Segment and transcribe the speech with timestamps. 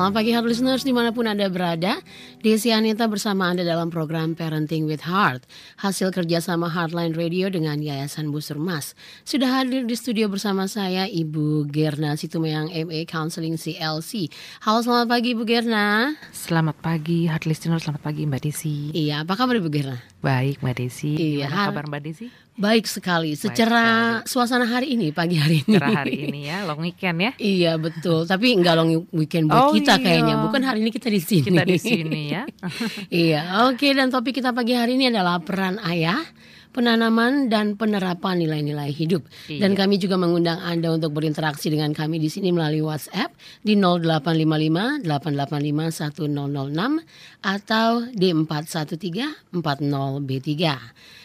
[0.00, 2.00] selamat pagi hard listeners di mana pun Anda berada.
[2.40, 5.44] Desi Anita bersama Anda dalam program Parenting with Heart.
[5.76, 8.96] Hasil kerjasama Heartline Radio dengan Yayasan Busur Mas.
[9.28, 14.32] Sudah hadir di studio bersama saya Ibu Gerna Situmeyang MA Counseling CLC.
[14.64, 16.16] Halo selamat pagi Ibu Gerna.
[16.32, 18.96] Selamat pagi hard listeners, selamat pagi Mbak Desi.
[18.96, 20.09] Iya, apa kabar Ibu Gerna?
[20.20, 21.16] Baik Mbak Desi.
[21.16, 22.26] Iya, Gimana kabar Mbak Desi?
[22.60, 23.32] Baik sekali.
[23.40, 23.84] Secara
[24.28, 25.80] suasana hari ini, pagi hari ini.
[25.80, 27.32] Secara hari ini ya, long weekend ya.
[27.40, 30.04] Iya betul, tapi nggak long weekend buat Oh, kita iya.
[30.04, 30.34] kayaknya.
[30.44, 31.48] Bukan hari ini kita di sini.
[31.48, 32.44] Kita di sini ya.
[33.08, 36.20] iya, oke dan topik kita pagi hari ini adalah peran ayah,
[36.70, 39.26] penanaman dan penerapan nilai-nilai hidup.
[39.50, 39.78] Dan Iya.
[39.84, 45.90] kami juga mengundang Anda untuk berinteraksi dengan kami di sini melalui WhatsApp di 0855 885
[45.90, 47.02] 1006
[47.42, 50.54] atau di 413 40B3.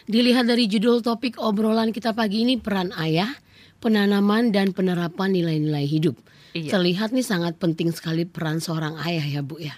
[0.05, 3.30] Dilihat dari judul topik obrolan kita pagi ini peran ayah,
[3.82, 6.18] penanaman dan penerapan nilai-nilai hidup.
[6.55, 6.71] Iya.
[6.80, 9.76] Terlihat nih sangat penting sekali peran seorang ayah ya Bu ya.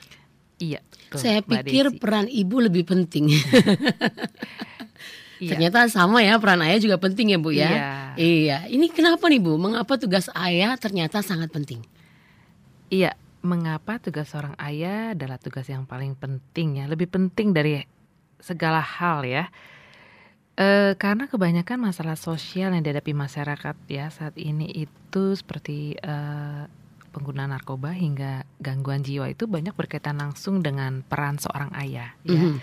[0.57, 0.81] Iya.
[1.09, 3.29] betul, Saya pikir peran ibu lebih penting.
[5.37, 5.49] Iya.
[5.53, 7.69] Ternyata sama ya peran ayah juga penting ya Bu ya.
[7.69, 7.89] Iya.
[8.17, 8.57] Iya.
[8.69, 9.57] Ini kenapa nih Bu?
[9.61, 11.85] Mengapa tugas ayah ternyata sangat penting?
[12.89, 13.13] Iya,
[13.45, 17.83] mengapa tugas seorang ayah adalah tugas yang paling penting ya, lebih penting dari
[18.41, 19.51] segala hal ya.
[20.57, 26.65] Eh, karena kebanyakan masalah sosial yang dihadapi masyarakat ya saat ini itu seperti eh,
[27.13, 32.41] pengguna narkoba hingga gangguan jiwa itu banyak berkaitan langsung dengan peran seorang ayah ya.
[32.41, 32.57] Mhm.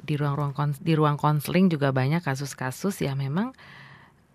[0.00, 3.52] Di ruang-ruang di ruang konseling juga banyak kasus-kasus yang memang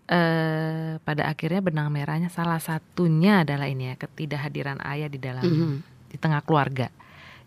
[0.06, 5.76] eh pada akhirnya benang merahnya salah satunya adalah ini ya ketidakhadiran ayah di dalam Mhm.
[6.06, 6.94] di tengah keluarga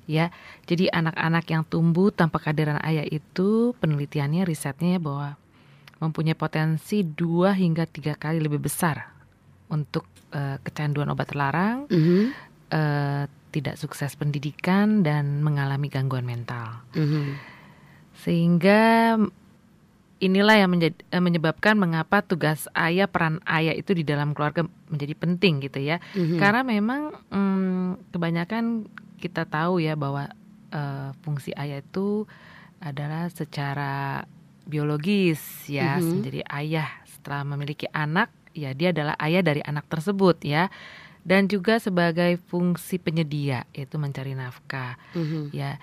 [0.04, 0.28] ya
[0.68, 5.40] jadi anak-anak yang tumbuh tanpa kehadiran ayah itu penelitiannya risetnya ya bahwa
[6.04, 9.08] mempunyai potensi dua hingga tiga kali lebih besar
[9.72, 12.20] untuk eh, kecanduan obat terlarang Mhm.
[12.70, 17.40] eh, tidak sukses pendidikan dan mengalami gangguan mental Mhm.
[18.20, 19.16] Sehingga
[20.20, 25.16] inilah yang menjadi, eh, menyebabkan mengapa tugas ayah peran ayah itu di dalam keluarga menjadi
[25.16, 26.36] penting gitu ya Mhm.
[26.36, 30.28] karena memang mm, kebanyakan kita tahu ya bahwa
[30.70, 32.28] eh, fungsi ayah itu
[32.78, 34.22] adalah secara
[34.64, 36.22] biologis ya Mhm.
[36.22, 40.68] menjadi ayah setelah memiliki anak ya dia adalah ayah dari anak tersebut ya
[41.24, 45.50] dan juga sebagai fungsi penyedia yaitu mencari nafkah Mhm.
[45.50, 45.80] ya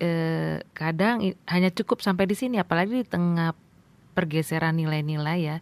[0.00, 3.52] eh, kadang hanya cukup sampai di sini apalagi di tengah
[4.10, 5.56] pergeseran nilai-nilai ya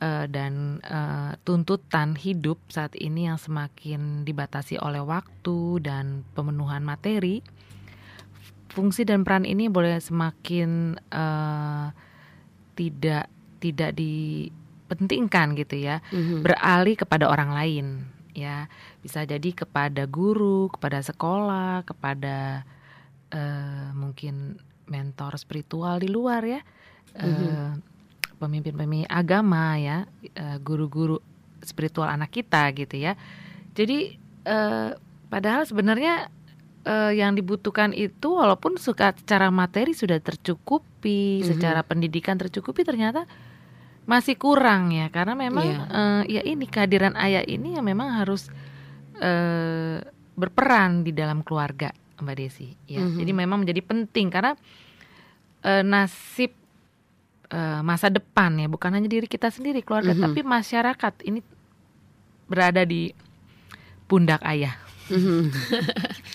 [0.00, 7.44] eh, dan eh, tuntutan hidup saat ini yang semakin dibatasi oleh waktu dan pemenuhan materi
[8.72, 11.86] fungsi dan peran ini boleh semakin eh,
[12.76, 16.44] tidak tidak dipentingkan gitu ya Mhm.
[16.44, 17.86] beralih kepada orang lain
[18.36, 18.68] ya
[19.00, 22.68] bisa jadi kepada guru kepada sekolah kepada
[23.28, 24.56] eh, mungkin
[24.86, 26.60] mentor spiritual di luar ya
[27.16, 27.72] eh,
[28.36, 31.18] pemimpin-pemimpin agama ya eh, guru-guru
[31.60, 33.16] spiritual anak kita gitu ya
[33.72, 34.90] jadi eh,
[35.26, 36.28] padahal sebenarnya
[36.82, 41.46] eh, yang dibutuhkan itu walaupun suka secara materi sudah tercukupi Mhm.
[41.46, 43.26] secara pendidikan tercukupi ternyata
[44.06, 45.82] masih kurang ya karena memang Iya.
[45.90, 48.46] eh, ya ini kehadiran ayah ini yang memang harus
[49.16, 49.98] eh,
[50.36, 53.18] berperan di dalam keluarga Mbak Desi ya Mhm.
[53.18, 54.52] jadi memang menjadi penting karena
[55.60, 56.52] eh, nasib
[57.46, 60.22] eh, masa depan ya bukan hanya diri kita sendiri keluarga Mhm.
[60.22, 61.40] tapi masyarakat ini
[62.46, 63.10] berada di
[64.04, 64.74] pundak ayah
[65.06, 65.50] Mhm.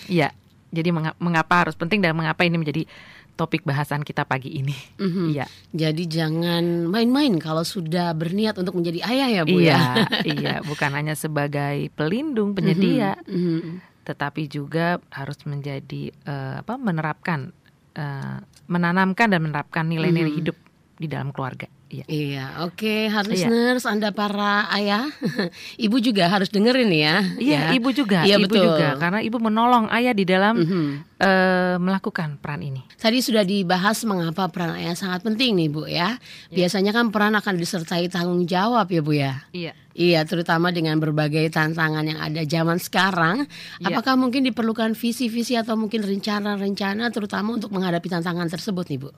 [0.08, 0.32] Iya
[0.76, 2.84] jadi menga- mengapa harus penting dan mengapa ini menjadi
[3.32, 5.26] topik bahasan kita pagi ini Mhm.
[5.30, 9.84] Iya Jadi jangan main-main kalau sudah berniat untuk menjadi ayah ya Bu iya ya.
[10.22, 13.91] iya bukan hanya sebagai pelindung penyedia Mhm.
[14.02, 17.54] Tetapi juga harus menjadi eh, apa menerapkan
[17.94, 20.38] eh, menanamkan dan menerapkan nilai-nilai Mhm.
[20.42, 20.56] hidup
[20.98, 21.66] di dalam keluarga.
[21.92, 22.04] Iya.
[22.08, 23.52] Iya, oke, hard Iya.
[23.84, 25.12] Anda para ayah,
[25.84, 27.20] ibu juga harus dengerin ya.
[27.36, 27.76] Iya, ya.
[27.76, 28.64] ibu juga, Iya, ibu betul.
[28.64, 30.88] juga karena ibu menolong ayah di dalam Mhm.
[31.22, 32.80] eh, melakukan peran ini.
[32.96, 36.16] Tadi sudah dibahas mengapa peran ayah sangat penting nih Bu ya.
[36.48, 39.44] Biasanya kan peran akan disertai tanggung jawab ya Bu ya.
[39.52, 39.76] Iya.
[39.92, 43.44] Iya, terutama dengan berbagai tantangan yang ada zaman sekarang.
[43.78, 43.92] Iya.
[43.92, 49.10] Apakah mungkin diperlukan visi-visi atau mungkin rencana-rencana terutama untuk menghadapi tantangan tersebut nih Bu?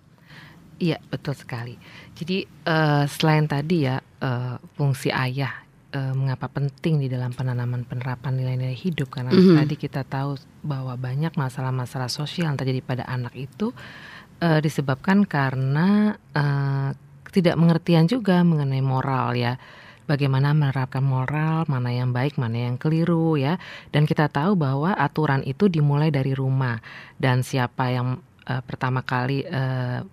[0.78, 1.78] Iya, betul sekali.
[2.18, 5.54] Jadi eh, selain tadi ya eh, fungsi ayah
[5.94, 9.54] eh, mengapa penting di dalam penanaman penerapan nilai-nilai hidup karena Mhm.
[9.54, 10.34] tadi kita tahu
[10.66, 13.70] bahwa banyak masalah-masalah sosial yang terjadi pada anak itu
[14.42, 16.90] eh, disebabkan karena eh,
[17.30, 19.58] ketidakmengertian juga mengenai moral ya
[20.04, 23.56] bagaimana menerapkan moral, mana yang baik, mana yang keliru ya.
[23.88, 26.76] Dan kita tahu bahwa aturan itu dimulai dari rumah
[27.16, 30.04] dan siapa yang uh, pertama kali uh,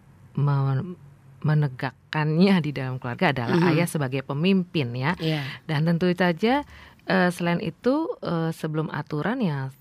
[1.42, 3.72] menegakkannya di dalam keluarga adalah mm -hmm.
[3.74, 5.18] ayah sebagai pemimpin ya.
[5.18, 5.46] Yeah.
[5.66, 6.62] Dan tentu saja
[7.10, 9.74] uh, selain itu uh, sebelum aturan ya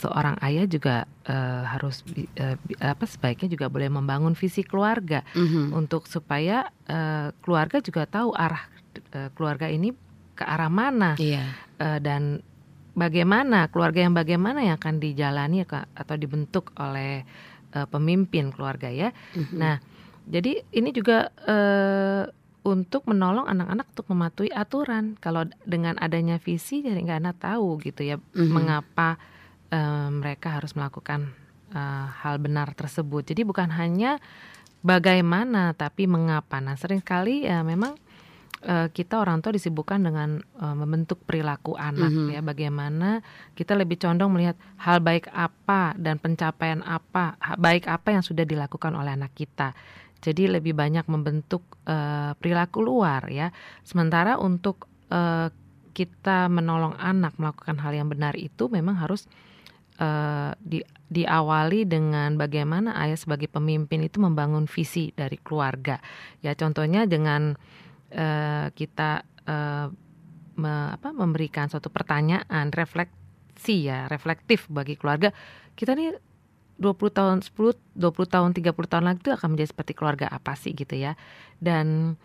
[0.00, 2.02] seorang ayah juga uh, harus
[2.40, 5.66] uh, apa sebaiknya juga boleh membangun visi keluarga mm -hmm.
[5.76, 8.66] untuk supaya uh, keluarga juga tahu arah
[9.14, 9.94] uh, keluarga ini
[10.32, 11.54] ke arah mana yeah.
[11.78, 12.40] uh, dan
[12.96, 17.22] bagaimana keluarga yang bagaimana yang akan dijalani atau dibentuk oleh
[17.76, 19.14] uh, pemimpin keluarga ya.
[19.36, 19.56] Mm -hmm.
[19.60, 19.76] Nah,
[20.26, 22.24] jadi ini juga uh,
[22.62, 25.18] untuk menolong anak-anak untuk mematuhi aturan.
[25.18, 28.50] Kalau dengan adanya visi, jadi nggak anak tahu gitu ya mm -hmm.
[28.50, 29.18] mengapa
[29.74, 31.34] uh, mereka harus melakukan
[31.74, 33.26] uh, hal benar tersebut.
[33.26, 34.22] Jadi bukan hanya
[34.86, 36.62] bagaimana tapi mengapa.
[36.62, 37.98] Nah, sering kali ya memang
[38.66, 42.34] uh, kita orang tua disibukkan dengan uh, membentuk perilaku anak mm -hmm.
[42.34, 43.10] ya bagaimana
[43.58, 48.94] kita lebih condong melihat hal baik apa dan pencapaian apa baik apa yang sudah dilakukan
[48.94, 49.74] oleh anak kita
[50.22, 53.50] jadi lebih banyak membentuk uh, perilaku luar ya
[53.82, 55.50] sementara untuk uh,
[55.92, 59.28] kita menolong anak melakukan hal yang benar itu memang harus
[60.00, 60.80] uh, di,
[61.12, 66.00] diawali dengan bagaimana ayah sebagai pemimpin itu membangun visi dari keluarga.
[66.40, 67.52] Ya contohnya dengan
[68.16, 69.86] uh, kita uh,
[70.56, 75.30] me, apa, memberikan suatu pertanyaan refleksi ya, reflektif bagi keluarga.
[75.76, 76.31] Kita nih
[76.80, 80.72] 20 tahun 10 20 tahun 30 tahun lagi itu akan menjadi seperti keluarga apa sih
[80.72, 81.18] gitu ya.
[81.60, 82.16] Dan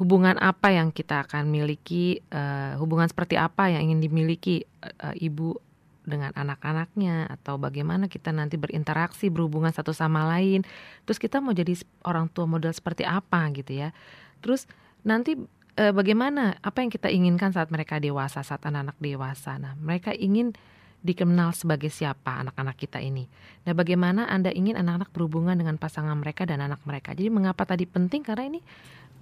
[0.00, 5.60] hubungan apa yang kita akan miliki, uh, hubungan seperti apa yang ingin dimiliki uh, ibu
[6.02, 10.66] dengan anak-anaknya atau bagaimana kita nanti berinteraksi berhubungan satu sama lain.
[11.06, 13.94] Terus kita mau jadi orang tua model seperti apa gitu ya.
[14.42, 14.66] Terus
[15.06, 15.38] nanti
[15.78, 19.62] e, bagaimana apa yang kita inginkan saat mereka dewasa saat anak-anak dewasa.
[19.62, 20.52] Nah mereka ingin
[21.02, 23.26] dikenal sebagai siapa anak-anak kita ini.
[23.66, 27.12] Nah, bagaimana Anda ingin anak-anak berhubungan dengan pasangan mereka dan anak mereka.
[27.12, 28.60] Jadi mengapa tadi penting karena ini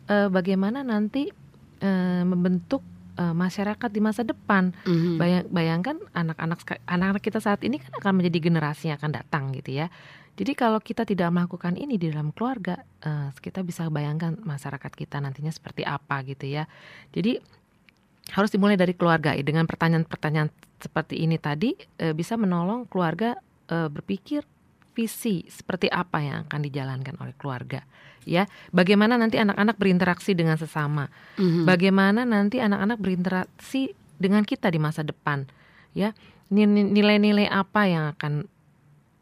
[0.05, 1.33] e, bagaimana nanti
[1.81, 1.91] e,
[2.25, 2.85] membentuk
[3.21, 4.73] uh, masyarakat di masa depan.
[4.89, 5.15] Mm-hmm.
[5.21, 9.77] Bayang, bayangkan anak-anak anak-anak kita saat ini kan akan menjadi generasi yang akan datang gitu
[9.85, 9.93] ya.
[10.41, 15.21] Jadi kalau kita tidak melakukan ini di dalam keluarga, uh, kita bisa bayangkan masyarakat kita
[15.21, 16.65] nantinya seperti apa gitu ya.
[17.13, 17.37] Jadi
[18.33, 19.37] harus dimulai dari keluarga.
[19.37, 20.49] Dengan pertanyaan-pertanyaan
[20.81, 23.37] seperti ini tadi uh, bisa menolong keluarga
[23.71, 24.43] uh, berpikir
[24.91, 27.87] visi seperti apa yang akan dijalankan oleh keluarga
[28.27, 28.45] ya.
[28.75, 31.09] Bagaimana nanti anak-anak berinteraksi dengan sesama?
[31.41, 31.65] Mm-hmm.
[31.65, 35.47] bagaimana nanti anak-anak berinteraksi dengan kita di masa depan
[35.97, 36.13] ya?
[36.51, 38.45] Nilai-nilai apa yang akan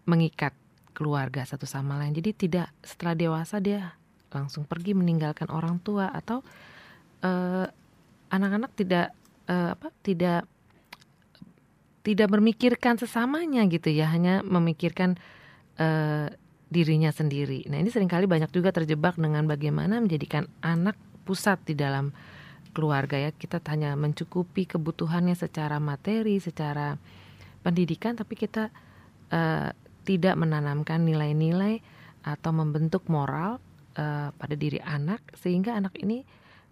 [0.08, 0.56] mengikat
[0.96, 2.16] keluarga satu sama lain?
[2.16, 3.92] Jadi tidak setelah dewasa dia
[4.32, 6.40] langsung pergi meninggalkan orang tua atau
[7.24, 7.66] uh,
[8.28, 9.06] anak-anak tidak
[9.48, 10.44] uh, apa tidak
[12.08, 15.20] tidak memikirkan sesamanya gitu ya hanya memikirkan
[15.76, 16.32] uh,
[16.72, 17.68] dirinya sendiri.
[17.68, 20.96] Nah ini sering kali banyak juga terjebak dengan bagaimana menjadikan anak
[21.28, 22.16] pusat di dalam
[22.72, 23.28] keluarga ya.
[23.28, 26.96] Kita hanya mencukupi kebutuhannya secara materi, secara
[27.60, 28.72] pendidikan, tapi kita
[29.28, 29.68] uh,
[30.08, 31.84] tidak menanamkan nilai-nilai
[32.24, 33.60] atau membentuk moral
[34.00, 36.24] uh, pada diri anak sehingga anak ini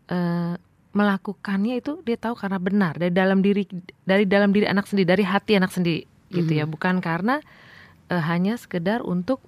[0.09, 0.57] uh,
[0.97, 3.69] melakukannya itu dia tahu karena benar dari dalam diri
[4.09, 6.63] dari dalam diri anak sendiri dari hati anak sendiri gitu mm -hmm.
[6.65, 7.45] ya bukan karena
[8.09, 9.45] uh, hanya sekedar untuk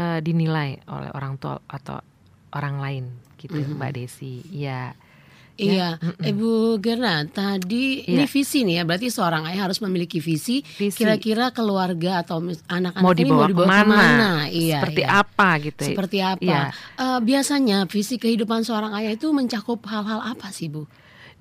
[0.00, 2.00] uh, dinilai oleh orang tua atau
[2.56, 3.04] orang lain
[3.36, 3.76] gitu mm -hmm.
[3.76, 4.34] Mbak Desi.
[4.48, 4.96] Ya.
[5.62, 6.28] Iya, ya.
[6.34, 8.18] Ibu Gerna, tadi ya.
[8.18, 10.66] ini visi nih ya, berarti seorang ayah harus memiliki visi.
[10.90, 13.82] Kira-kira keluarga atau anak-anak mau dibawa, ini mau dibawa ke mana?
[13.82, 14.30] ke mana?
[14.50, 15.20] Iya, Seperti iya.
[15.22, 15.82] apa gitu?
[15.82, 15.88] Ya?
[15.94, 16.42] Seperti apa?
[16.42, 16.62] Ya.
[16.98, 20.84] Uh, biasanya visi kehidupan seorang ayah itu mencakup hal-hal apa sih, Bu?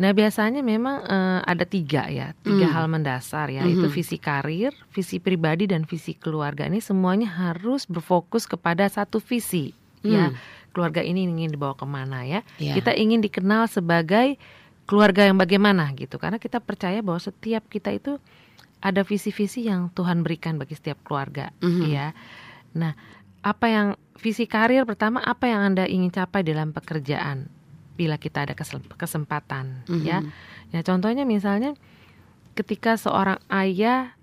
[0.02, 2.74] Nah biasanya memang uh, ada tiga ya, tiga mm.
[2.74, 3.76] hal mendasar ya, mm -hmm.
[3.78, 6.66] itu visi karir, visi pribadi dan visi keluarga.
[6.66, 10.10] Ini semuanya harus berfokus kepada satu visi mm.
[10.10, 10.34] ya.
[10.72, 12.42] Keluarga ini ingin dibawa ke mana ya?
[12.58, 12.80] Yeah.
[12.80, 14.40] Kita ingin dikenal sebagai
[14.88, 18.20] keluarga yang bagaimana gitu, karena kita percaya bahwa setiap kita itu
[18.82, 21.84] ada visi-visi yang Tuhan berikan bagi setiap keluarga mm -hmm.
[21.92, 22.08] ya.
[22.76, 22.98] Nah
[23.42, 23.88] apa yang
[24.18, 27.62] visi karir pertama apa yang anda ingin capai dalam pekerjaan?
[28.02, 28.58] bila kita ada
[28.98, 30.06] kesempatan mm -hmm.
[30.08, 30.18] ya.
[30.74, 31.78] Ya contohnya misalnya
[32.58, 34.18] ketika seorang ayah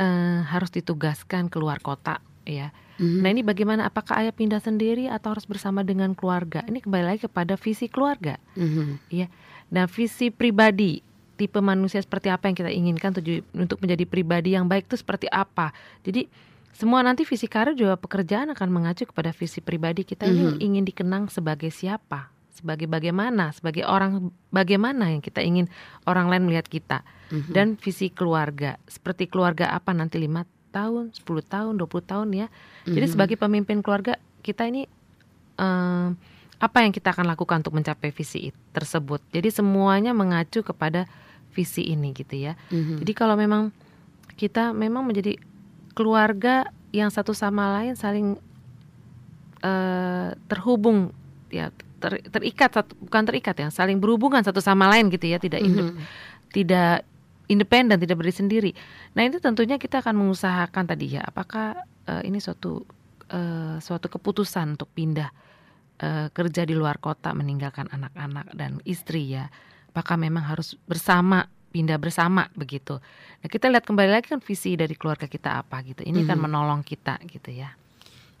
[0.00, 2.72] uh, harus ditugaskan keluar kota ya.
[3.00, 3.20] Mm-hmm.
[3.24, 3.80] Nah ini bagaimana?
[3.88, 6.60] Apakah ayah pindah sendiri atau harus bersama dengan keluarga?
[6.68, 8.88] Ini kembali lagi kepada visi keluarga, mm-hmm.
[9.08, 9.26] ya.
[9.72, 11.00] Nah visi pribadi,
[11.40, 15.32] tipe manusia seperti apa yang kita inginkan tuju, untuk menjadi pribadi yang baik itu seperti
[15.32, 15.72] apa?
[16.04, 16.28] Jadi
[16.76, 20.36] semua nanti visi karir juga pekerjaan akan mengacu kepada visi pribadi kita mm-hmm.
[20.36, 22.28] ini ingin dikenang sebagai siapa
[22.60, 25.64] sebagai bagaimana, sebagai orang bagaimana yang kita ingin
[26.04, 27.00] orang lain melihat kita
[27.32, 27.52] Mhm.
[27.56, 28.76] dan visi keluarga.
[28.84, 32.46] Seperti keluarga apa nanti lima tahun, 10 tahun, 20 tahun ya.
[32.84, 33.12] Jadi Mhm.
[33.12, 34.86] sebagai pemimpin keluarga kita ini
[35.56, 36.08] eh,
[36.56, 39.20] apa yang kita akan lakukan untuk mencapai visi tersebut.
[39.28, 41.04] Jadi semuanya mengacu kepada
[41.50, 42.56] visi ini gitu ya.
[42.68, 43.02] Mhm.
[43.02, 43.68] Jadi kalau memang
[44.34, 45.36] kita memang menjadi
[45.92, 48.40] keluarga yang satu sama lain saling
[49.60, 51.12] eh, terhubung
[51.52, 51.68] ya
[52.00, 55.92] ter- terikat satu bukan terikat ya saling berhubungan satu sama lain gitu ya tidak inde-
[55.92, 56.00] Mhm.
[56.48, 57.04] tidak
[57.50, 58.70] independen tidak berdiri sendiri.
[59.18, 61.74] Nah itu tentunya kita akan mengusahakan tadi ya apakah
[62.06, 62.86] eh, ini suatu
[63.28, 65.30] eh, suatu keputusan untuk pindah
[65.98, 69.50] eh, kerja di luar kota meninggalkan anak-anak dan istri ya
[69.90, 72.98] apakah memang harus bersama pindah bersama begitu.
[73.42, 76.02] Nah kita lihat kembali lagi kan visi dari keluarga kita apa gitu.
[76.02, 76.44] Ini kan Mhm.
[76.46, 77.74] menolong kita gitu ya.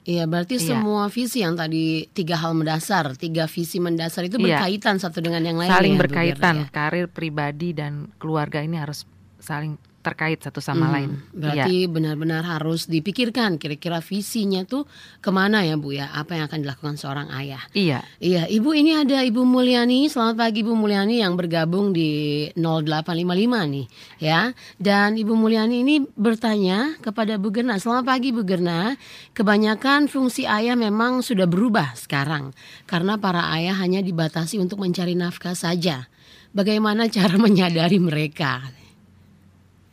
[0.00, 0.66] Iya, berarti Iya.
[0.72, 4.64] semua visi yang tadi tiga hal mendasar, tiga visi mendasar itu Iya.
[4.64, 5.68] berkaitan satu dengan yang lain.
[5.68, 6.66] saling ya, berkaitan ya?
[6.72, 9.04] karir pribadi dan keluarga ini harus
[9.36, 11.10] saling terkait satu sama Hmm, lain.
[11.30, 14.88] Berarti benar-benar harus dipikirkan kira-kira visinya tuh
[15.20, 16.08] ke mana ya Bu ya?
[16.16, 17.60] Apa yang akan dilakukan seorang ayah?
[17.76, 18.00] Iya.
[18.16, 20.08] Iya, Ibu ini ada Ibu Mulyani.
[20.08, 23.86] Selamat pagi Ibu Mulyani yang bergabung di 0855 nih,
[24.18, 24.56] ya.
[24.80, 27.76] Dan Ibu Mulyani ini bertanya kepada Bu Gerna.
[27.76, 28.96] Selamat pagi Bu Gerna.
[29.36, 32.56] Kebanyakan fungsi ayah memang sudah berubah sekarang
[32.88, 36.08] karena para ayah hanya dibatasi untuk mencari nafkah saja.
[36.56, 38.79] Bagaimana cara menyadari mereka?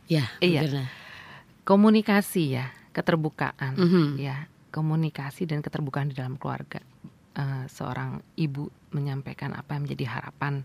[0.08, 0.88] Ya, Iya.
[1.64, 3.76] Komunikasi ya, keterbukaan.
[3.76, 4.16] Mhm.
[4.16, 6.80] Ya, komunikasi dan keterbukaan di dalam keluarga.
[7.36, 10.64] Eh, seorang ibu menyampaikan apa yang menjadi harapan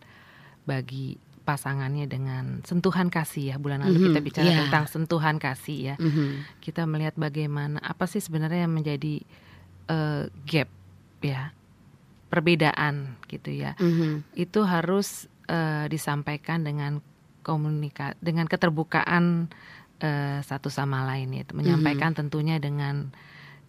[0.64, 3.56] bagi pasangannya dengan sentuhan kasih ya.
[3.60, 4.60] Bulan lalu Mhm, kita bicara iya.
[4.64, 5.96] tentang sentuhan kasih ya.
[6.00, 6.64] Mhm.
[6.64, 9.20] Kita melihat bagaimana apa sih sebenarnya yang menjadi
[9.84, 10.72] eh, gap
[11.20, 11.52] ya,
[12.32, 13.76] perbedaan gitu ya.
[13.76, 14.24] Mhm.
[14.34, 17.04] Itu harus eh, disampaikan dengan
[17.44, 19.52] komunika dengan keterbukaan
[20.00, 21.44] eh, satu sama lain ya.
[21.52, 23.12] Menyampaikan tentunya dengan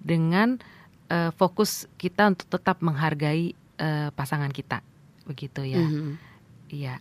[0.00, 0.62] dengan
[1.10, 4.80] eh, fokus kita untuk tetap menghargai eh, pasangan kita
[5.28, 5.82] begitu ya.
[5.82, 6.16] Mhm.
[6.72, 6.98] Iya,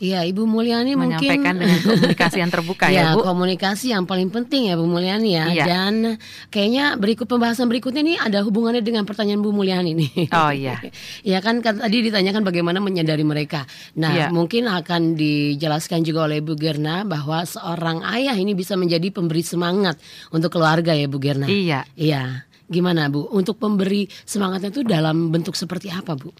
[0.00, 3.20] Iya, Ibu Mulyani mungkin menyampaikan dengan komunikasi yang terbuka ya, Bu.
[3.20, 5.44] komunikasi yang paling penting ya Bu Mulyani ya.
[5.52, 5.64] Iya.
[5.68, 6.16] Dan
[6.48, 10.32] kayaknya berikut pembahasan berikutnya ini ada hubungannya dengan pertanyaan Bu Mulyani nih.
[10.32, 10.80] Oh iya.
[11.36, 13.68] ya kan kan tadi ditanyakan bagaimana menyadari mereka.
[14.00, 14.26] Nah, Iya.
[14.32, 20.00] mungkin akan dijelaskan juga oleh Bu Gerna bahwa seorang ayah ini bisa menjadi pemberi semangat
[20.32, 21.44] untuk keluarga ya Bu Gerna.
[21.44, 21.84] Iya.
[21.92, 22.48] Iya.
[22.72, 23.28] Gimana Bu?
[23.36, 26.32] Untuk pemberi semangatnya itu dalam bentuk seperti apa Bu?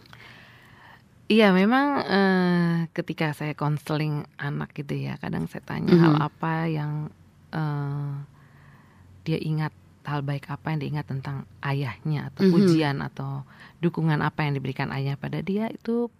[1.30, 6.26] Iya memang eh, ketika saya konseling anak gitu ya kadang saya tanya hal Mhm.
[6.26, 6.92] apa yang
[7.50, 8.12] eh,
[9.22, 9.70] dia ingat
[10.02, 12.50] hal baik apa yang dia ingat tentang ayahnya atau Mhm.
[12.50, 13.46] pujian atau
[13.78, 16.10] dukungan apa yang diberikan ayah pada dia itu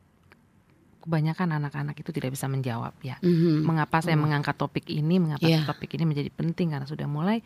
[1.00, 3.18] kebanyakan anak-anak itu tidak bisa menjawab ya.
[3.18, 3.64] Mhm.
[3.64, 4.22] Mengapa saya Oh.
[4.22, 5.18] mengangkat topik ini?
[5.18, 5.66] Mengapa Iya.
[5.66, 7.42] topik ini menjadi penting karena sudah mulai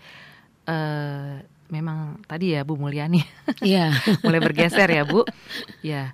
[0.65, 3.25] eh memang tadi ya Bu Mulyani
[3.63, 3.89] Iya.
[4.27, 5.25] mulai bergeser ya Bu.
[5.81, 6.13] Ya,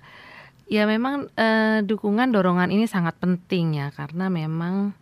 [0.71, 4.95] ya memang eh, dukungan dorongan ini sangat penting ya karena memang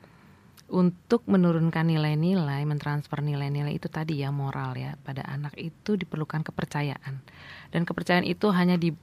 [0.69, 7.21] untuk menurunkan nilai-nilai, mentransfer nilai-nilai itu tadi ya moral ya pada anak itu diperlukan kepercayaan
[7.69, 8.93] dan kepercayaan itu hanya di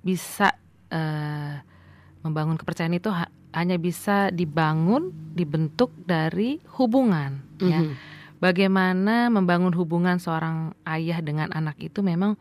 [0.00, 0.52] bisa
[0.88, 1.56] eh,
[2.20, 7.94] membangun kepercayaan itu ha- hanya bisa dibangun dibentuk dari hubungan ya Mhm.
[8.38, 12.36] bagaimana membangun hubungan seorang ayah dengan anak itu memang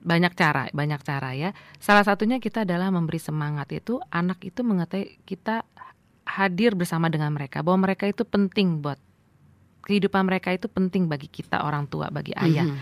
[0.00, 1.50] banyak cara, banyak cara ya.
[1.76, 5.64] Salah satunya kita adalah memberi semangat itu anak itu mengetahui kita
[6.24, 8.96] hadir bersama dengan mereka bahwa mereka itu penting buat
[9.84, 12.68] kehidupan mereka itu penting bagi kita orang tua, bagi ayah.
[12.68, 12.78] Mhm.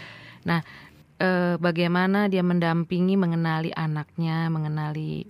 [1.18, 5.26] Eh, bagaimana dia mendampingi, mengenali anaknya, mengenali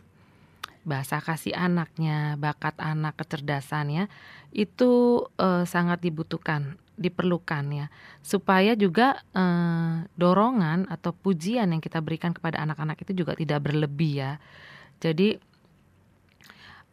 [0.85, 4.05] bahasa kasih anaknya, bakat anak, kecerdasannya
[4.53, 7.87] itu eh, sangat dibutuhkan, diperlukan ya,
[8.21, 14.13] supaya juga eh, dorongan atau pujian yang kita berikan kepada anak-anak itu juga tidak berlebih
[14.19, 14.33] ya.
[14.99, 15.39] Jadi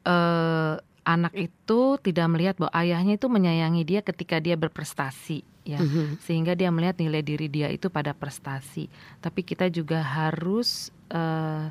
[0.06, 6.22] eh, anak itu tidak melihat bahwa ayahnya itu menyayangi dia ketika dia berprestasi ya Mhm.
[6.22, 8.86] sehingga dia melihat nilai diri dia itu pada prestasi.
[9.22, 11.70] Tapi kita juga harus eh,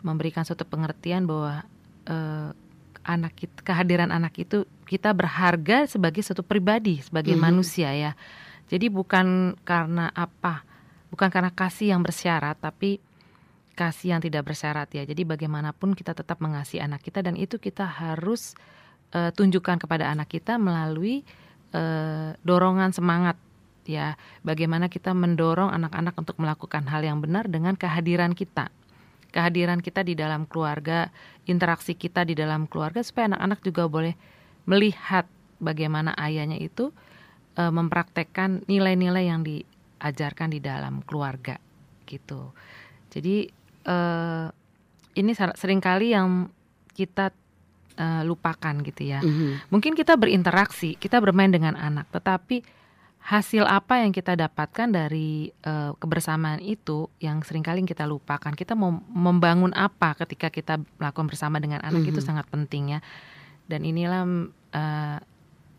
[0.00, 1.64] memberikan suatu pengertian bahwa
[2.08, 2.50] eh,
[3.04, 7.42] anak kita, kehadiran anak itu kita berharga sebagai suatu pribadi, sebagai Mhm.
[7.42, 8.12] manusia ya.
[8.70, 10.62] Jadi bukan karena apa,
[11.10, 13.02] bukan karena kasih yang bersyarat, tapi
[13.74, 15.02] kasih yang tidak bersyarat ya.
[15.08, 18.54] Jadi bagaimanapun kita tetap mengasihi anak kita dan itu kita harus
[19.10, 21.26] eh, tunjukkan kepada anak kita melalui
[21.74, 23.34] eh, dorongan semangat
[23.82, 24.14] ya
[24.46, 28.70] bagaimana kita mendorong anak-anak untuk melakukan hal yang benar dengan kehadiran kita
[29.30, 31.08] kehadiran kita di dalam keluarga,
[31.46, 34.14] interaksi kita di dalam keluarga supaya anak-anak juga boleh
[34.68, 35.26] melihat
[35.58, 36.92] bagaimana ayahnya itu
[37.56, 41.56] e, mempraktekkan nilai-nilai yang diajarkan di dalam keluarga
[42.04, 42.52] gitu.
[43.10, 43.48] Jadi
[43.86, 43.96] e,
[45.18, 46.46] ini sering kali yang
[46.94, 47.32] kita
[48.00, 49.20] uh, lupakan gitu ya.
[49.20, 49.72] Mm-hmm.
[49.72, 52.62] Mungkin kita berinteraksi, kita bermain dengan anak, tetapi
[53.30, 58.50] hasil apa yang kita dapatkan dari uh, kebersamaan itu yang sering kali kita lupakan.
[58.50, 62.18] Kita mau membangun apa ketika kita melakukan bersama dengan anak mm-hmm.
[62.18, 63.00] itu sangat penting ya.
[63.70, 64.26] Dan inilah
[64.74, 65.18] uh,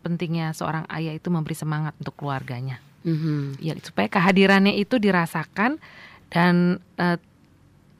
[0.00, 2.80] pentingnya seorang ayah itu memberi semangat untuk keluarganya.
[3.04, 3.60] Mm-hmm.
[3.60, 5.76] Ya supaya kehadirannya itu dirasakan
[6.32, 7.20] dan uh,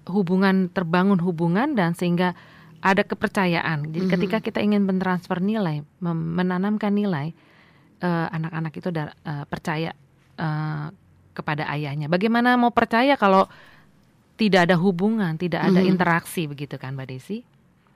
[0.09, 2.33] hubungan terbangun hubungan dan sehingga
[2.81, 3.85] ada kepercayaan.
[3.93, 4.13] Jadi mm-hmm.
[4.17, 7.37] ketika kita ingin mentransfer nilai, menanamkan nilai,
[8.03, 9.95] uh, anak-anak itu uh, percaya
[10.37, 10.91] uh,
[11.33, 12.11] kepada ayahnya.
[12.11, 13.49] Bagaimana mau percaya kalau
[14.37, 15.93] tidak ada hubungan, tidak ada mm-hmm.
[15.93, 17.39] interaksi begitu kan, Mbak Desi?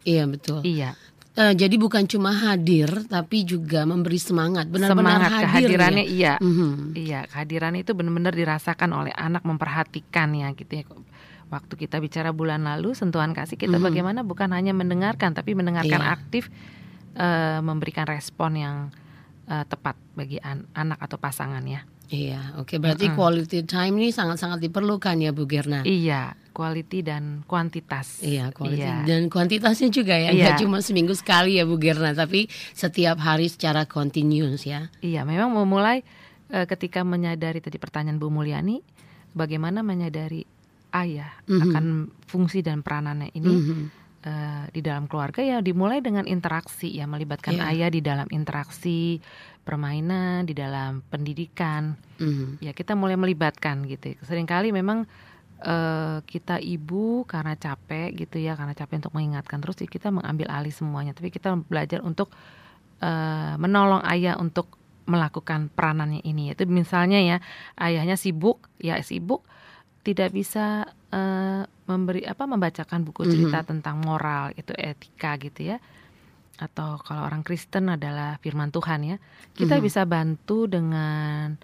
[0.06, 0.62] Iya betul.
[0.62, 0.94] Iya.
[1.36, 4.72] Uh, jadi bukan cuma hadir, tapi juga memberi semangat.
[4.72, 5.44] Benar-benar semangat hadir
[5.76, 6.14] kehadirannya ya?
[6.16, 6.75] iya, mm-hmm.
[6.96, 10.84] iya kehadirannya itu benar-benar dirasakan oleh anak memperhatikan ya gitu ya
[11.46, 13.86] waktu kita bicara bulan lalu sentuhan kasih kita mm -hmm.
[13.86, 16.14] bagaimana bukan hanya mendengarkan tapi mendengarkan yeah.
[16.18, 16.50] aktif
[17.14, 18.76] uh, memberikan respon yang
[19.50, 21.83] uh, tepat bagi an anak atau pasangan ya.
[22.07, 22.79] Iya, oke okay.
[22.79, 23.19] berarti mm -hmm.
[23.19, 25.83] quality time ini sangat-sangat diperlukan ya Bu Gerna.
[25.83, 28.23] Iya, quality dan kuantitas.
[28.23, 29.03] Iya, quality iya.
[29.03, 30.55] dan kuantitasnya juga ya, iya.
[30.55, 32.47] Nggak cuma seminggu sekali ya Bu Gerna, tapi
[32.79, 34.87] setiap hari secara continuous ya.
[35.03, 36.07] Iya, memang memulai
[36.55, 38.87] uh, ketika menyadari tadi pertanyaan Bu Mulyani,
[39.35, 40.47] bagaimana menyadari
[40.97, 41.62] ayah mm-hmm.
[41.69, 41.85] akan
[42.25, 43.83] fungsi dan peranannya ini mm-hmm.
[44.26, 47.71] Uh, di dalam keluarga ya dimulai dengan interaksi ya melibatkan yeah.
[47.71, 49.23] ayah di dalam interaksi
[49.62, 52.61] permainan di dalam pendidikan mm-hmm.
[52.62, 55.06] ya kita mulai melibatkan gitu sering kali memang
[55.62, 60.75] uh, kita ibu karena capek gitu ya karena capek untuk mengingatkan terus kita mengambil alih
[60.75, 62.35] semuanya tapi kita belajar untuk
[63.00, 64.75] uh, menolong ayah untuk
[65.06, 67.36] melakukan peranannya ini itu misalnya ya
[67.78, 69.47] ayahnya sibuk ya sibuk
[70.02, 73.71] tidak bisa uh, memberi apa membacakan buku cerita mm -hmm.
[73.73, 75.79] tentang moral itu etika gitu ya
[76.57, 79.17] atau kalau orang Kristen adalah firman Tuhan ya
[79.57, 79.87] kita mm -hmm.
[79.87, 81.57] bisa bantu dengan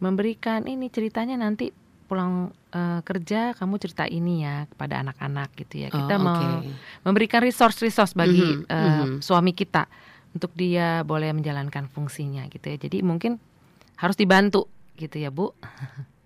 [0.00, 1.70] memberikan ini ceritanya nanti
[2.10, 6.74] pulang uh, kerja kamu cerita ini ya kepada anak-anak gitu ya kita oh, okay.
[7.06, 8.70] memberikan resource-resource bagi mm -hmm.
[8.70, 9.16] Uh, mm -hmm.
[9.22, 9.86] suami kita
[10.34, 13.38] untuk dia boleh menjalankan fungsinya gitu ya jadi mungkin
[13.98, 14.66] harus dibantu
[14.98, 15.54] gitu ya bu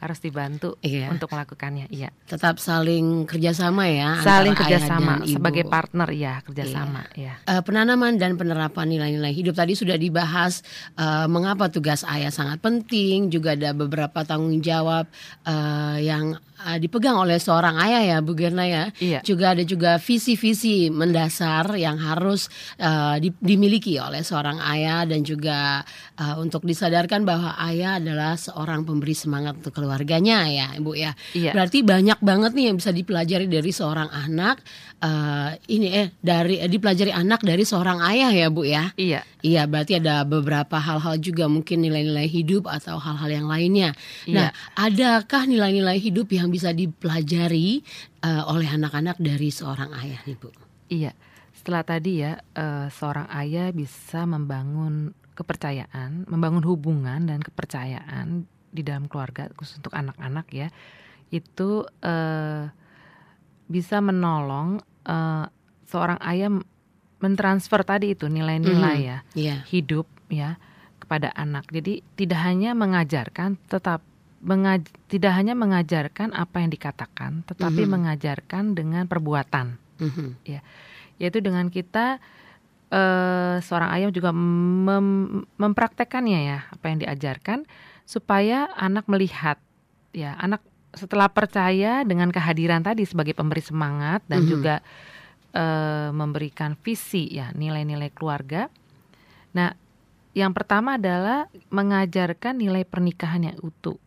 [0.00, 1.12] harus dibantu iya.
[1.12, 1.92] untuk melakukannya.
[1.92, 2.08] Iya.
[2.24, 4.16] Tetap saling kerjasama ya.
[4.24, 7.04] Saling kerjasama sebagai partner ya kerjasama.
[7.12, 7.36] Iya.
[7.36, 7.44] Ya.
[7.44, 10.64] Uh, penanaman dan penerapan nilai-nilai hidup tadi sudah dibahas.
[10.96, 13.28] Uh, mengapa tugas ayah sangat penting.
[13.28, 15.04] Juga ada beberapa tanggung jawab
[15.44, 18.84] uh, yang uh, dipegang oleh seorang ayah ya Bu Gerna ya.
[19.00, 19.20] Iya.
[19.24, 25.82] Juga ada juga visi-visi mendasar yang harus uh, di, dimiliki oleh seorang ayah dan juga
[26.20, 31.12] uh, untuk disadarkan bahwa ayah adalah seorang pemberi semangat untuk keluarganya ya Ibu ya.
[31.32, 31.56] Iya.
[31.56, 34.60] Berarti banyak banget nih yang bisa dipelajari dari seorang anak
[35.00, 38.92] uh, ini eh dari eh, dipelajari anak dari seorang ayah ya Bu ya.
[38.94, 39.24] Iya.
[39.40, 43.96] Iya, berarti ada beberapa hal-hal juga mungkin nilai-nilai hidup atau hal-hal yang lainnya.
[44.28, 44.36] Iya.
[44.36, 47.80] Nah, adakah nilai-nilai hidup yang bisa dipelajari
[48.20, 50.52] uh, oleh anak-anak dari seorang ayah nih Bu?
[50.92, 51.16] Iya.
[51.56, 59.08] Setelah tadi ya uh, seorang ayah bisa membangun kepercayaan, membangun hubungan dan kepercayaan di dalam
[59.08, 60.68] keluarga khusus untuk anak-anak ya.
[61.32, 62.64] Itu uh,
[63.70, 65.46] bisa menolong uh,
[65.88, 66.50] seorang ayah
[67.20, 69.10] mentransfer tadi itu nilai-nilai mm -hmm.
[69.12, 69.60] ya yeah.
[69.68, 70.56] hidup ya
[71.00, 71.66] kepada anak.
[71.68, 74.00] Jadi tidak hanya mengajarkan, tetap
[74.40, 77.94] mengaj tidak hanya mengajarkan apa yang dikatakan, tetapi mm -hmm.
[77.98, 79.76] mengajarkan dengan perbuatan.
[80.00, 80.28] Mm -hmm.
[80.48, 80.60] Ya,
[81.20, 82.22] yaitu dengan kita
[82.94, 87.68] uh, seorang ayah juga mem mempraktekannya ya apa yang diajarkan
[88.08, 89.60] supaya anak melihat
[90.10, 94.52] ya anak setelah percaya dengan kehadiran tadi sebagai pemberi semangat dan mm -hmm.
[94.52, 94.74] juga
[95.54, 98.70] uh, memberikan visi ya nilai-nilai keluarga.
[99.54, 99.74] Nah,
[100.30, 103.98] yang pertama adalah mengajarkan nilai pernikahan yang utuh,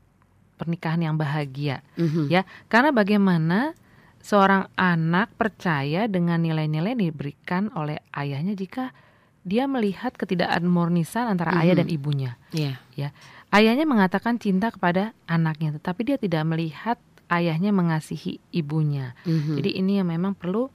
[0.55, 2.31] pernikahan yang bahagia, mm-hmm.
[2.31, 2.47] ya.
[2.71, 3.75] Karena bagaimana
[4.23, 8.95] seorang anak percaya dengan nilai-nilai yang diberikan oleh ayahnya jika
[9.43, 11.63] dia melihat ketidakharmonisan antara mm-hmm.
[11.67, 12.79] ayah dan ibunya, yeah.
[12.95, 13.11] ya.
[13.53, 16.97] Ayahnya mengatakan cinta kepada anaknya, tetapi dia tidak melihat
[17.29, 19.13] ayahnya mengasihi ibunya.
[19.29, 19.55] Mm-hmm.
[19.61, 20.73] Jadi ini yang memang perlu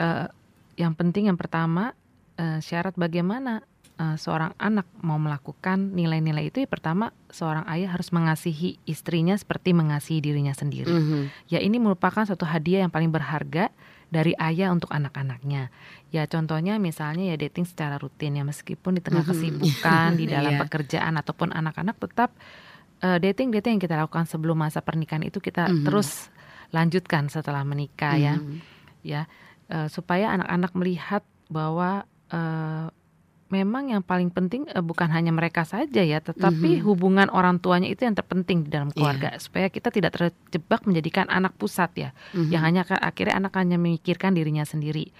[0.00, 0.26] uh,
[0.80, 1.92] yang penting yang pertama
[2.40, 3.64] uh, syarat bagaimana
[4.00, 9.76] uh, seorang anak mau melakukan nilai-nilai itu ya pertama seorang ayah harus mengasihi istrinya seperti
[9.76, 10.92] mengasihi dirinya sendiri.
[10.92, 11.22] Mm -hmm.
[11.52, 13.72] Ya ini merupakan suatu hadiah yang paling berharga
[14.16, 15.68] dari ayah untuk anak-anaknya.
[16.08, 20.62] Ya contohnya misalnya ya dating secara rutin ya meskipun di tengah kesibukan di dalam yeah.
[20.64, 22.32] pekerjaan ataupun anak-anak tetap
[23.04, 25.84] uh, dating dating yang kita lakukan sebelum masa pernikahan itu kita mm -hmm.
[25.84, 26.32] terus
[26.72, 28.24] lanjutkan setelah menikah mm -hmm.
[28.24, 28.34] ya.
[28.40, 28.58] Mm-hmm.
[29.04, 29.22] Ya
[29.68, 32.88] uh, supaya anak-anak melihat bahwa uh,
[33.46, 36.86] memang yang paling penting uh, bukan hanya mereka saja ya, tetapi mm -hmm.
[36.86, 38.94] hubungan orang tuanya itu yang terpenting di dalam iya.
[38.94, 39.42] keluarga yeah.
[39.42, 42.50] supaya kita tidak terjebak menjadikan anak pusat ya, mm -hmm.
[42.50, 45.14] yang hanya akhirnya anak hanya memikirkan dirinya sendiri.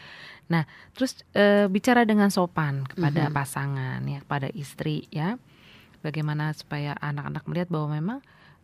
[0.46, 3.38] Nah, terus uh, bicara dengan sopan kepada mm -hmm.
[3.38, 5.38] pasangan ya, kepada istri ya,
[6.02, 8.18] bagaimana supaya anak-anak melihat bahwa memang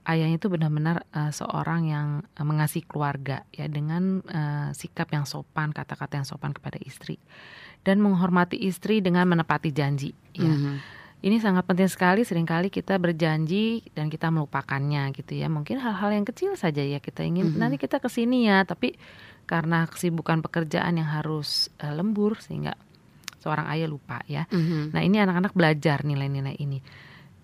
[0.07, 5.71] ayahnya itu benar-benar uh, seorang yang uh, mengasihi keluarga ya dengan uh, sikap yang sopan,
[5.71, 7.23] kata-kata yang sopan kepada istri
[7.83, 10.49] dan menghormati istri dengan menepati janji ya.
[10.49, 10.77] Mm -hmm.
[11.23, 15.47] Ini sangat penting sekali sering kali kita berjanji dan kita melupakannya gitu ya.
[15.47, 17.63] Mungkin hal-hal yang kecil saja ya kita ingin mm -hmm.
[17.63, 18.99] nanti kita ke sini ya, tapi
[19.47, 22.75] karena kesibukan pekerjaan yang harus uh, lembur sehingga
[23.39, 24.51] seorang ayah lupa ya.
[24.51, 24.83] Mm -hmm.
[24.91, 26.83] Nah, ini anak-anak belajar nilai-nilai ini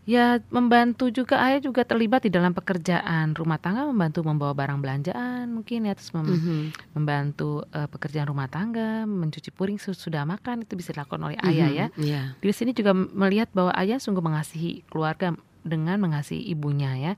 [0.09, 5.53] ya membantu juga ayah juga terlibat di dalam pekerjaan rumah tangga membantu membawa barang belanjaan
[5.53, 6.61] mungkin ya terus mem mm -hmm.
[6.97, 11.93] membantu uh, pekerjaan rumah tangga mencuci piring sudah makan itu bisa dilakukan oleh ayah mm
[11.93, 12.01] -hmm.
[12.01, 12.25] ya yeah.
[12.41, 17.13] di sini juga melihat bahwa ayah sungguh mengasihi keluarga dengan mengasihi ibunya ya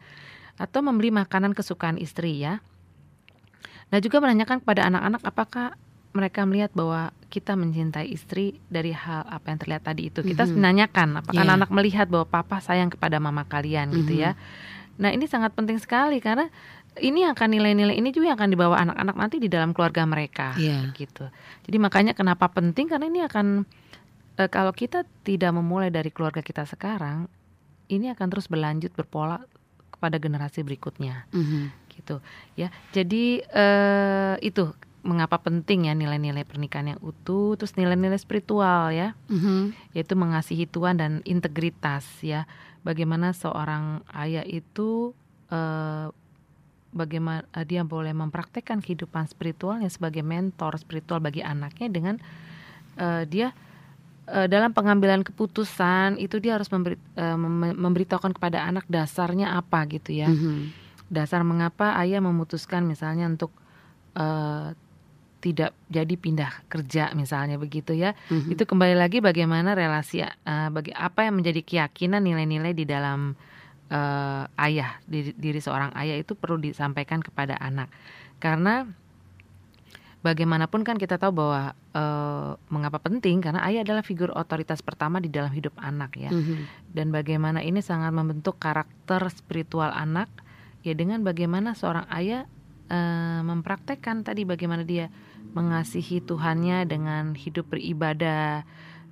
[0.58, 2.58] atau membeli makanan kesukaan istri ya
[3.94, 5.78] nah juga menanyakan kepada anak-anak apakah
[6.10, 10.26] mereka melihat bahwa kita mencintai istri dari hal apa yang terlihat tadi itu.
[10.26, 10.58] Kita mm -hmm.
[10.58, 11.46] menanyakan apakah yeah.
[11.46, 13.98] anak-anak melihat bahwa papa sayang kepada mama kalian mm -hmm.
[14.02, 14.30] gitu ya.
[14.34, 14.98] Mm-hmm.
[15.00, 16.50] Nah, ini sangat penting sekali karena
[16.98, 20.90] ini akan nilai-nilai ini juga yang akan dibawa anak-anak nanti di dalam keluarga mereka yeah.
[20.98, 21.30] gitu.
[21.64, 23.62] Jadi makanya kenapa penting karena ini akan
[24.34, 27.30] e, kalau kita tidak memulai dari keluarga kita sekarang,
[27.86, 29.38] ini akan terus berlanjut berpola
[29.94, 31.30] kepada generasi berikutnya.
[31.30, 31.64] Mm -hmm.
[31.94, 32.16] Gitu
[32.58, 32.68] ya.
[32.90, 33.66] Jadi e,
[34.42, 39.96] itu mengapa penting ya nilai-nilai pernikahan yang utuh, terus nilai-nilai spiritual ya, mm-hmm.
[39.96, 42.44] yaitu mengasihi Tuhan dan integritas ya.
[42.84, 45.12] Bagaimana seorang ayah itu
[45.52, 46.12] uh,
[46.92, 52.14] bagaimana uh, dia boleh mempraktekkan kehidupan spiritualnya sebagai mentor spiritual bagi anaknya dengan
[53.00, 53.52] uh, dia
[54.28, 57.38] uh, dalam pengambilan keputusan itu dia harus memberi, uh,
[57.76, 60.28] memberitahukan kepada anak dasarnya apa gitu ya.
[60.28, 60.58] Mm-hmm.
[61.10, 63.50] Dasar mengapa ayah memutuskan misalnya untuk
[64.14, 64.76] uh,
[65.40, 68.52] tidak jadi pindah kerja misalnya begitu ya mm-hmm.
[68.52, 73.32] itu kembali lagi bagaimana relasi uh, bagi apa yang menjadi keyakinan nilai-nilai di dalam
[73.88, 77.88] uh, ayah diri, diri seorang ayah itu perlu disampaikan kepada anak
[78.36, 78.84] karena
[80.20, 85.32] bagaimanapun kan kita tahu bahwa uh, mengapa penting karena ayah adalah figur otoritas pertama di
[85.32, 86.92] dalam hidup anak ya mm-hmm.
[86.92, 90.28] dan bagaimana ini sangat membentuk karakter spiritual anak
[90.84, 92.44] ya dengan bagaimana seorang ayah
[92.92, 95.08] uh, mempraktekkan tadi bagaimana dia
[95.52, 98.62] mengasihi Tuhannya dengan hidup beribadah,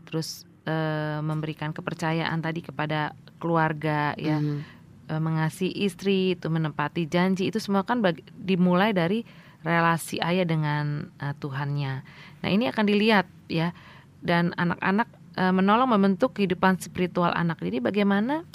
[0.06, 0.76] terus e,
[1.20, 3.12] memberikan kepercayaan tadi kepada
[3.42, 4.60] keluarga ya, mm.
[5.10, 9.26] e, mengasihi istri, itu menempati janji itu semua kan bagi, dimulai dari
[9.66, 11.94] relasi ayah dengan e, Tuhannya.
[12.44, 13.74] Nah ini akan dilihat ya
[14.22, 17.58] dan anak-anak e, menolong membentuk kehidupan spiritual anak.
[17.58, 18.46] Jadi bagaimana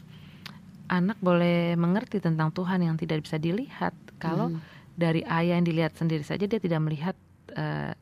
[0.88, 4.59] anak boleh mengerti tentang Tuhan yang tidak bisa dilihat kalau mm.
[4.95, 7.15] dari ayah yang dilihat sendiri saja dia tidak melihat
[7.53, 7.93] uh,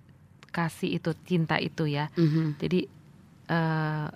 [0.52, 2.12] kasih itu cinta itu ya.
[2.20, 2.46] Mm-hmm.
[2.60, 2.80] Jadi
[3.48, 4.08] uh,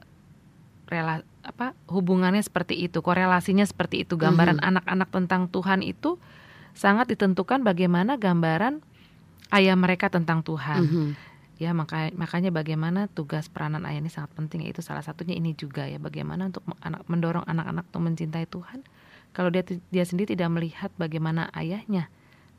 [0.85, 4.19] rela apa hubungannya seperti itu, korelasinya seperti itu.
[4.19, 4.69] Gambaran mm-hmm.
[4.75, 6.19] anak-anak tentang Tuhan itu
[6.75, 8.83] sangat ditentukan bagaimana gambaran
[9.55, 10.83] ayah mereka tentang Tuhan.
[10.83, 11.09] Mm-hmm.
[11.55, 15.87] Ya maka, makanya bagaimana tugas peranan ayah ini sangat penting yaitu salah satunya ini juga
[15.87, 18.83] ya bagaimana untuk anak mendorong anak-anak untuk mencintai Tuhan.
[19.31, 22.11] Kalau dia dia sendiri tidak melihat bagaimana ayahnya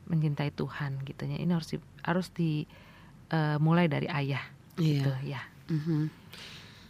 [0.07, 1.37] mencintai Tuhan gitu ya.
[1.37, 4.43] Ini harus di, harus dimulai uh, dari ayah
[4.79, 5.03] iya.
[5.03, 5.41] gitu ya.
[5.67, 6.03] Mm -hmm.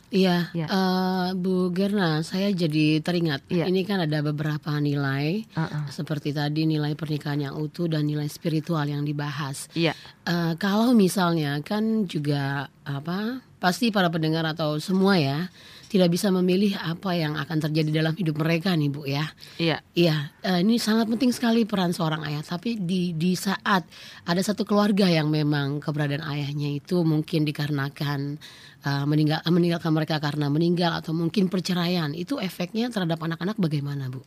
[0.07, 0.67] Iya, ya.
[0.71, 3.43] uh, Bu Gerna, saya jadi teringat.
[3.51, 3.67] Ya.
[3.67, 5.83] Ini kan ada beberapa nilai, uh -uh.
[5.91, 9.67] seperti tadi nilai pernikahan yang utuh dan nilai spiritual yang dibahas.
[9.75, 9.91] Iya.
[10.23, 13.43] Uh, kalau misalnya kan juga apa?
[13.59, 15.51] Pasti para pendengar atau semua ya
[15.87, 19.25] tidak bisa memilih apa yang akan terjadi dalam hidup mereka nih Bu ya.
[19.55, 19.79] Iya.
[19.95, 22.43] Iya, uh, ini sangat penting sekali peran seorang ayah.
[22.43, 23.87] Tapi di di saat
[24.27, 28.37] ada satu keluarga yang memang keberadaan ayahnya itu mungkin dikarenakan
[28.83, 34.21] uh, meninggal meninggalkan mereka karena meninggal atau mungkin perceraian, itu efeknya terhadap anak-anak bagaimana Bu?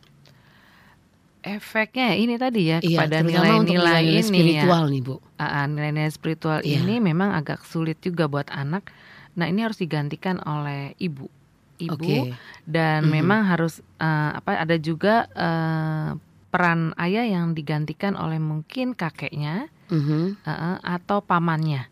[1.41, 4.93] Efeknya ini tadi ya iya, kepada nilai-nilai ini spiritual ya.
[4.93, 5.15] nih Bu.
[5.37, 6.81] Uh, nilai-nilai spiritual iya.
[6.81, 8.89] ini memang agak sulit juga buat anak.
[9.37, 11.40] Nah ini harus digantikan oleh ibu
[11.81, 12.37] ibu Oke.
[12.63, 13.11] dan Mhm.
[13.11, 16.09] memang harus eh, apa ada juga eh,
[16.51, 20.43] peran ayah yang digantikan oleh mungkin kakeknya Mhm.
[20.43, 21.89] eh, eh, atau pamannya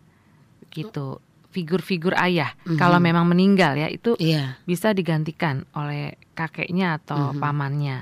[0.70, 1.18] gitu
[1.50, 2.78] figur-figur ayah Mhm.
[2.78, 4.62] kalau memang meninggal ya itu Iya.
[4.64, 7.42] bisa digantikan oleh kakeknya atau Mhm.
[7.42, 7.98] pamannya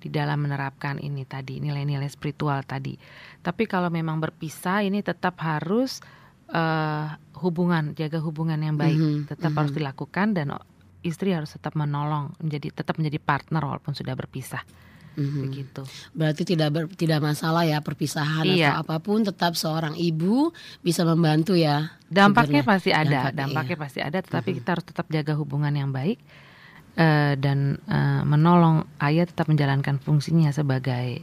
[0.00, 2.96] di dalam menerapkan ini tadi nilai-nilai spiritual tadi.
[3.44, 6.00] Tapi kalau memang berpisah ini tetap harus
[6.50, 7.06] eh,
[7.38, 9.58] hubungan jaga hubungan yang baik Mhm, tetap mhm.
[9.62, 10.50] harus dilakukan dan
[11.00, 14.60] istri harus tetap menolong menjadi tetap menjadi partner walaupun sudah berpisah
[15.10, 15.40] Mhm.
[15.42, 15.82] begitu.
[16.14, 18.78] Berarti tidak ber- tidak masalah ya perpisahan Iya.
[18.78, 21.98] atau apa pun tetap seorang ibu bisa membantu ya.
[22.06, 22.70] Dampaknya Sebenarnya.
[22.70, 23.82] pasti ada, Dampaknya, dampaknya iya.
[23.82, 24.56] pasti ada, tetapi Mhm.
[24.56, 26.18] kita harus tetap jaga hubungan yang baik
[26.92, 31.22] eh, dan eh, menolong ayah tetap menjalankan fungsinya sebagai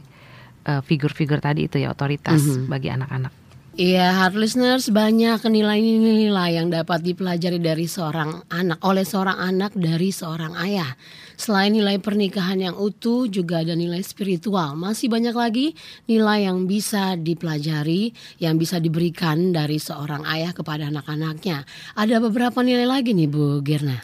[0.64, 2.68] eh, figur-figur tadi itu ya otoritas Mhm.
[2.68, 3.32] bagi anak-anak.
[3.78, 10.10] Iya, hard listeners banyak nilai-nilai yang dapat dipelajari dari seorang anak oleh seorang anak dari
[10.10, 10.98] seorang ayah.
[11.38, 14.74] Selain nilai pernikahan yang utuh, juga ada nilai spiritual.
[14.74, 15.78] Masih banyak lagi
[16.10, 18.10] nilai yang bisa dipelajari,
[18.42, 21.62] yang bisa diberikan dari seorang ayah kepada anak-anaknya.
[21.94, 24.02] Ada beberapa nilai lagi nih Bu Girna.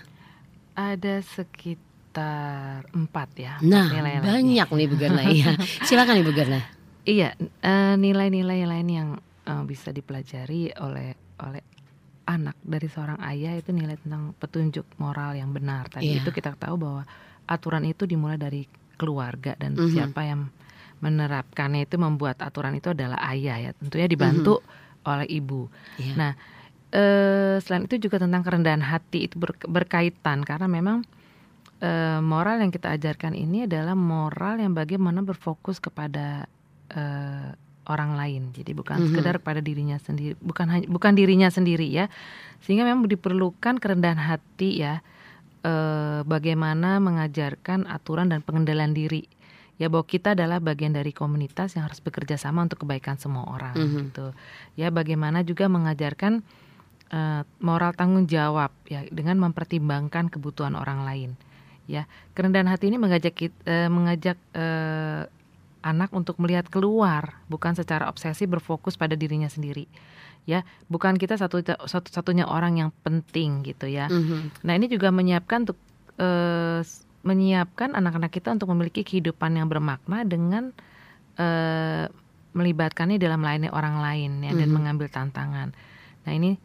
[0.79, 3.59] Ada sekitar empat ya.
[3.59, 4.27] empat Nah, nilai lagi.
[4.39, 5.23] banyak nih Bu Girna.
[5.27, 5.59] Iya.
[5.91, 6.63] Silakan Ibu Girna.
[7.03, 9.11] Iya, eh, nilai-nilai lain yang
[9.45, 11.63] eh, bisa dipelajari oleh oleh
[12.25, 15.93] anak dari seorang ayah itu nilai tentang petunjuk moral yang benar.
[15.93, 16.25] Tadi Iya.
[16.25, 17.03] itu kita tahu bahwa
[17.45, 18.65] aturan itu dimulai dari
[18.97, 19.91] keluarga dan Mhm.
[19.93, 20.49] siapa yang
[21.05, 23.71] menerapkannya itu membuat aturan itu adalah ayah ya.
[23.77, 24.65] Tentunya dibantu
[25.05, 25.69] oleh ibu.
[26.01, 26.15] Iya.
[26.17, 26.33] Nah,
[26.89, 31.05] eh, selain itu juga tentang kerendahan hati itu ber- berkaitan karena memang
[31.85, 36.49] eh, moral yang kita ajarkan ini adalah moral yang bagaimana berfokus kepada
[36.89, 37.53] eh,
[37.87, 38.51] orang lain.
[38.53, 39.07] Jadi bukan Mhm.
[39.13, 42.09] sekedar pada dirinya sendiri, bukan hanya bukan dirinya sendiri ya.
[42.61, 45.01] Sehingga memang diperlukan kerendahan hati ya.
[45.65, 49.25] eh, bagaimana mengajarkan aturan dan pengendalian diri.
[49.81, 53.73] Ya bahwa kita adalah bagian dari komunitas yang harus bekerja sama untuk kebaikan semua orang
[53.73, 53.97] Mhm.
[54.13, 54.37] gitu.
[54.77, 56.45] Ya bagaimana juga mengajarkan
[57.09, 61.31] eh, moral tanggung jawab ya dengan mempertimbangkan kebutuhan orang lain.
[61.85, 65.25] Ya, kerendahan hati ini mengajak kit- eh, mengajak eh,
[65.85, 69.85] anak untuk melihat keluar, bukan secara obsesi berfokus pada dirinya sendiri.
[70.45, 74.09] Ya, bukan kita satu satu satunya orang yang penting gitu ya.
[74.09, 74.65] Mhm.
[74.65, 75.77] Nah, ini juga menyiapkan untuk
[76.17, 80.73] eh, s- menyiapkan anak-anak kita untuk memiliki kehidupan yang bermakna dengan
[81.35, 82.07] eh,
[82.55, 84.75] melibatkannya dalam melayani orang lain ya dan Mhm.
[84.75, 85.75] mengambil tantangan.
[86.23, 86.57] Nah, ini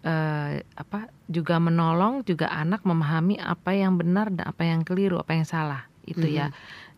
[0.00, 5.32] eh, apa juga menolong juga anak memahami apa yang benar dan apa yang keliru, apa
[5.32, 5.88] yang salah.
[6.04, 6.52] Itu ya.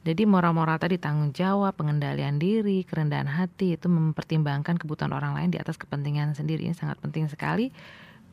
[0.07, 5.59] Jadi moral-moral tadi tanggung jawab, pengendalian diri, kerendahan hati itu mempertimbangkan kebutuhan orang lain di
[5.59, 6.62] atas kepentingan sendiri.
[6.71, 7.75] Ini sangat penting sekali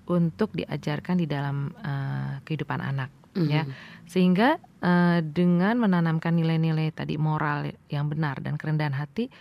[0.06, 3.66] untuk diajarkan di dalam eh, kehidupan anak ya.
[3.66, 3.74] Mhm.
[4.06, 9.34] Sehingga eh, dengan menanamkan nilai-nilai tadi moral yang benar dan kerendahan hati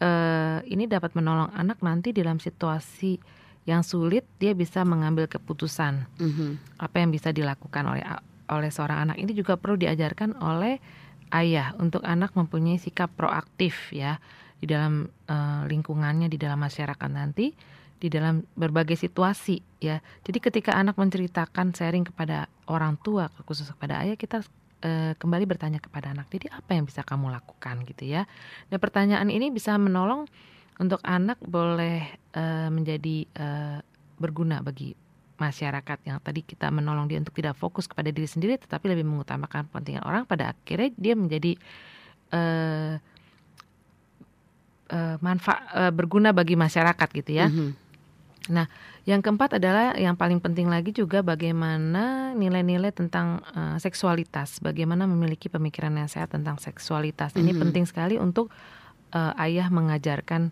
[0.00, 3.20] eh, ini dapat menolong anak nanti dalam situasi
[3.66, 6.80] yang sulit dia bisa mengambil keputusan Mhm.
[6.80, 8.02] apa yang bisa dilakukan oleh
[8.46, 10.78] oleh seorang anak ini juga perlu diajarkan oleh
[11.34, 14.18] ayah untuk anak mempunyai sikap proaktif ya
[14.56, 17.52] di dalam eh, lingkungannya di dalam masyarakat nanti
[17.96, 20.04] di dalam berbagai situasi ya.
[20.24, 24.44] Jadi ketika anak menceritakan sharing kepada orang tua khusus kepada ayah kita
[24.84, 27.82] eh, kembali bertanya kepada anak jadi apa yang bisa kamu lakukan?
[27.88, 28.28] gitu ya.
[28.68, 30.28] Dan pertanyaan ini bisa menolong
[30.76, 32.04] untuk anak boleh
[32.36, 33.78] eh, menjadi eh,
[34.20, 35.05] berguna bagi
[35.38, 39.68] masyarakat yang tadi kita menolong dia untuk tidak fokus kepada diri sendiri tetapi lebih mengutamakan
[39.70, 41.52] kepentingan orang pada akhirnya dia menjadi
[42.32, 42.94] eh,
[44.90, 47.48] eh, manfaat eh, berguna bagi masyarakat gitu ya.
[47.50, 47.86] Mhm.
[49.06, 55.46] Yang keempat adalah yang paling penting lagi juga bagaimana nilai-nilai tentang eh, seksualitas, bagaimana memiliki
[55.50, 57.34] pemikiran yang sehat tentang seksualitas.
[57.34, 57.60] Ini Mhm.
[57.62, 58.50] penting sekali untuk
[59.14, 60.50] eh, ayah mengajarkan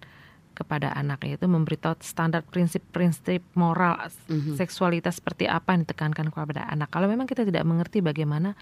[0.55, 3.99] kepada anak yaitu memberitahu standar prinsip-prinsip moral
[4.31, 4.55] Mhm.
[4.55, 6.89] seksualitas seperti apa yang ditekankan kepada anak.
[6.95, 8.55] Kalau memang kita tidak mengerti bagaimana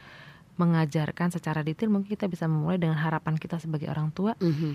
[0.56, 4.70] mengajarkan secara detail, mungkin kita bisa memulai dengan harapan kita sebagai orang tua, Mhm.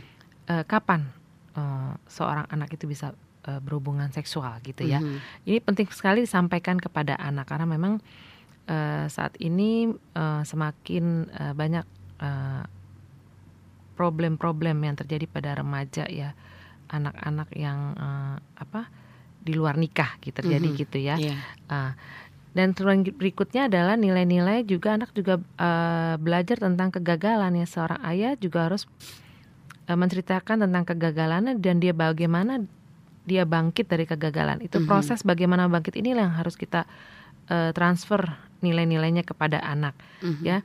[0.47, 1.09] eh, kapan
[1.57, 4.99] eh, seorang anak itu bisa eh, berhubungan seksual gitu ya.
[5.01, 5.17] Mhm.
[5.47, 7.97] Ini penting sekali disampaikan kepada anak karena memang
[8.67, 11.85] eh, saat ini eh, semakin eh, banyak
[12.19, 12.63] eh,
[13.95, 16.37] problem-problem yang terjadi pada remaja ya,
[16.89, 18.87] anak-anak yang eh, apa
[19.37, 20.77] di luar nikah gitu terjadi Mhm.
[20.77, 21.15] gitu ya.
[21.15, 21.35] Iya.
[21.67, 21.91] Ah,
[22.51, 28.33] dan turunan berikutnya adalah nilai-nilai juga anak juga eh, belajar tentang kegagalan ya seorang ayah
[28.35, 28.89] juga harus
[29.87, 32.65] eh, menceritakan tentang kegagalannya dan dia bagaimana
[33.27, 34.87] dia bangkit dari kegagalan itu Mhm.
[34.87, 36.87] proses bagaimana bangkit inilah yang harus kita
[37.47, 38.19] eh, transfer
[38.59, 40.43] nilai-nilainya kepada anak Mhm.
[40.43, 40.57] ya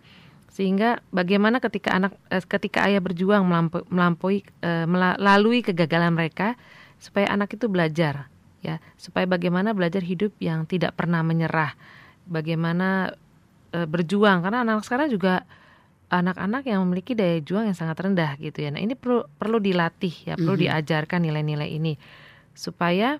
[0.52, 6.60] sehingga bagaimana ketika anak eh, ketika ayah berjuang melampu- melampaui eh, melalui kegagalan mereka
[7.00, 8.28] supaya anak itu belajar
[8.60, 11.72] ya supaya bagaimana belajar hidup yang tidak pernah menyerah
[12.28, 13.16] bagaimana
[13.72, 15.48] eh, berjuang karena anak sekarang juga
[16.12, 18.68] anak-anak yang memiliki daya juang yang sangat rendah gitu ya.
[18.68, 20.64] Nah, ini perlu perlu dilatih ya, perlu Mhm.
[20.68, 21.96] diajarkan nilai-nilai ini
[22.52, 23.16] supaya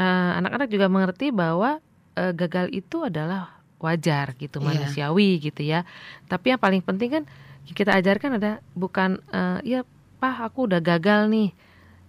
[0.00, 1.76] anak-anak juga mengerti bahwa
[2.16, 4.66] gagal itu adalah wajar gitu, Iya.
[4.66, 5.84] manusiawi gitu ya.
[6.26, 7.24] Tapi yang paling penting kan
[7.66, 9.80] kita ajarkan ada bukan eh, ya,
[10.16, 11.50] Pak, aku udah gagal nih.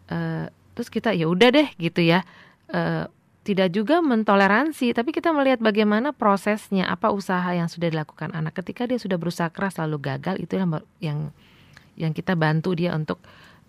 [0.07, 2.23] Eh, terus kita ya udah deh gitu ya.
[2.69, 3.05] Eh,
[3.43, 8.83] tidak juga mentoleransi, tapi kita melihat bagaimana prosesnya, apa usaha yang sudah dilakukan anak ketika
[8.83, 10.67] dia sudah berusaha keras lalu gagal itu yang
[10.99, 11.19] yang
[11.95, 13.23] yang kita bantu dia untuk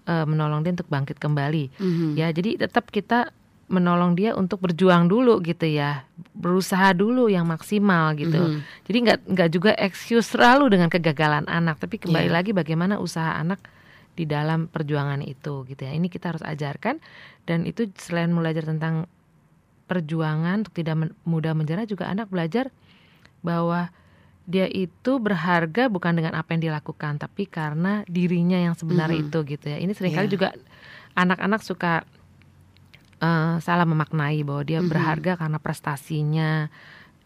[0.05, 1.71] eh, menolong dia untuk bangkit kembali.
[1.79, 2.09] Mhm.
[2.19, 3.31] Ya, jadi tetap kita
[3.69, 8.37] menolong dia untuk berjuang dulu gitu ya, berusaha dulu yang maksimal gitu.
[8.57, 8.61] Mhm.
[8.89, 12.35] Jadi nggak nggak juga excuse selalu dengan kegagalan anak, tapi kembali Iya.
[12.35, 13.61] lagi bagaimana usaha anak
[14.17, 15.93] di dalam perjuangan itu gitu ya.
[15.93, 16.99] Ini kita harus ajarkan
[17.45, 19.05] dan itu selain belajar tentang
[19.85, 22.69] perjuangan untuk tidak men- mudah menjara juga anak belajar
[23.41, 23.89] bahwa
[24.45, 29.27] dia itu berharga bukan dengan apa yang dilakukan tapi karena dirinya yang sebenarnya Mhm.
[29.29, 29.77] itu gitu ya.
[29.77, 30.35] Ini sering kali Iya.
[30.35, 30.49] juga
[31.15, 32.05] anak-anak suka
[33.19, 34.89] eh, salah memaknai bahwa dia Mhm.
[34.89, 36.71] berharga karena prestasinya,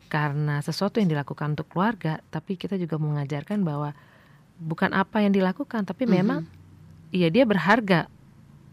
[0.08, 3.96] karena sesuatu yang dilakukan untuk keluarga, tapi kita juga mengajarkan bahwa
[4.60, 6.12] bukan apa yang dilakukan, tapi Mhm.
[6.12, 6.40] memang
[7.12, 8.08] ya dia berharga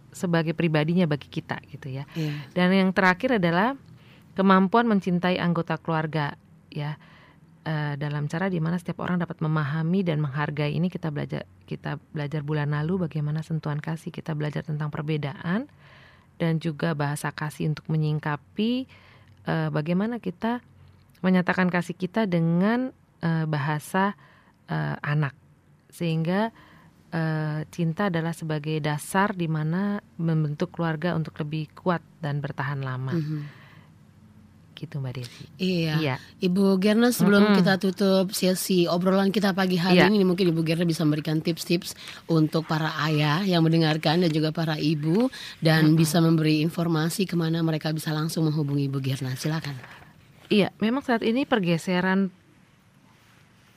[0.09, 2.03] sebagai pribadinya bagi kita gitu ya.
[2.15, 2.33] Iya.
[2.55, 3.75] Dan yang terakhir adalah
[4.33, 6.39] kemampuan mencintai anggota keluarga
[6.71, 6.95] ya.
[7.59, 11.99] Eh, dalam cara di mana setiap orang dapat memahami dan menghargai ini kita belajar kita
[12.15, 15.67] belajar bulan lalu bagaimana sentuhan kasih kita belajar tentang perbedaan
[16.39, 18.87] dan juga bahasa kasih untuk menyingkapi
[19.45, 20.63] eh, bagaimana kita
[21.19, 24.15] menyatakan kasih kita dengan eh, bahasa
[24.65, 25.35] eh, anak
[25.91, 26.55] sehingga
[27.11, 33.13] eh, cinta adalah sebagai dasar di mana membentuk keluarga untuk lebih kuat dan bertahan lama
[33.13, 33.58] Mhm.
[34.79, 35.43] Gitu mbak Desi.
[35.59, 35.93] Iya.
[35.99, 36.15] Iya.
[36.39, 37.57] Ibu Gerna sebelum Mm-mm.
[37.59, 40.07] kita tutup sesi obrolan kita pagi hari Iya.
[40.07, 44.79] ini mungkin Ibu Gerna bisa memberikan tips-tips untuk para ayah yang mendengarkan dan juga para
[44.79, 45.27] ibu
[45.59, 49.35] dan bisa memberi informasi ke mana mereka bisa langsung menghubungi Ibu Gerna.
[49.35, 49.75] Silakan.
[50.47, 52.31] Iya, memang saat ini pergeseran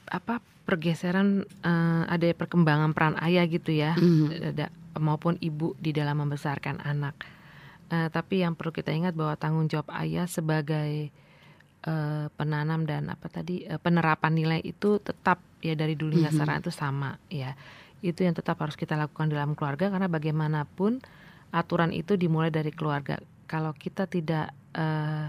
[0.06, 4.54] apa pergeseran eh, ada perkembangan peran ayah gitu ya, Mhm.
[4.54, 7.16] ada maupun ibu di dalam membesarkan anak.
[7.92, 11.12] Eh, tapi yang perlu kita ingat bahwa tanggung jawab ayah sebagai
[11.83, 16.37] eh, penanam dan apa tadi eh, penerapan nilai itu tetap ya dari dulu hingga Mhm.
[16.38, 17.52] sekarang itu sama ya.
[18.00, 21.02] Itu yang tetap harus kita lakukan dalam keluarga karena bagaimanapun
[21.52, 23.18] aturan itu dimulai dari keluarga.
[23.44, 25.28] Kalau kita tidak eh,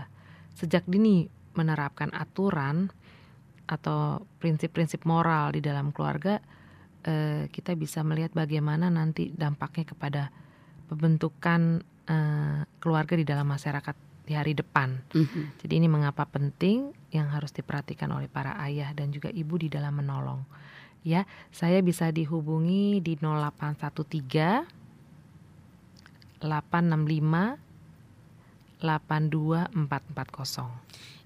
[0.56, 2.88] sejak dini menerapkan aturan
[3.68, 6.40] atau prinsip-prinsip moral di dalam keluarga,
[7.04, 10.24] eh, kita bisa melihat bagaimana nanti dampaknya kepada
[10.88, 15.04] pembentukan eh, keluarga di dalam masyarakat di hari depan.
[15.12, 15.60] Mhm.
[15.60, 20.00] Jadi ini mengapa penting yang harus diperhatikan oleh para ayah dan juga ibu di dalam
[20.00, 20.44] menolong.
[21.04, 24.64] Ya, saya bisa dihubungi di 0813
[26.40, 27.60] 865
[28.84, 30.72] 82440.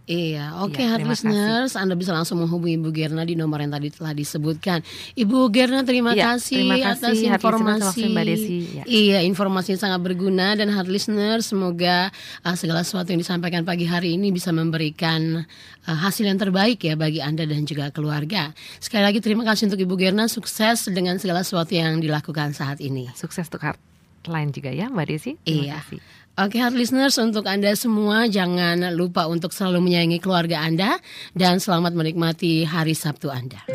[0.08, 3.92] Iya, oke hard terima listeners, Anda bisa langsung menghubungi Ibu Gerna di nomor yang tadi
[3.92, 4.80] telah disebutkan.
[5.20, 7.84] Ibu Gerna terima Iya, kasih terima atas kasih, hard listeners, informasi.
[7.84, 8.56] kasih, Mbak Desi.
[8.72, 8.84] Ya.
[8.88, 12.08] Iya, informasi yang sangat berguna dan hard listeners, semoga
[12.48, 15.44] uh, segala sesuatu yang disampaikan pagi hari ini bisa memberikan
[15.84, 18.56] uh, hasil yang terbaik ya bagi Anda dan juga keluarga.
[18.80, 23.12] Sekali lagi terima kasih untuk Ibu Gerna, sukses dengan segala sesuatu yang dilakukan saat ini.
[23.12, 25.36] Sukses untuk hardline juga ya Mbak Desi.
[25.44, 25.76] Terima Iya.
[25.84, 26.00] kasih.
[26.38, 31.02] Oke, hard listeners, untuk Anda semua jangan lupa untuk selalu menyayangi keluarga Anda
[31.34, 33.66] dan selamat menikmati hari Sabtu Anda.